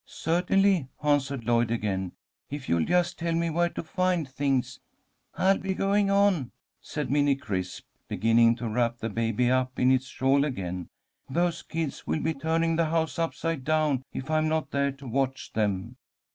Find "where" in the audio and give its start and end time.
3.51-3.69